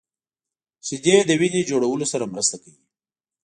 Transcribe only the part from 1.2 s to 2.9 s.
د وینې جوړولو سره مرسته کوي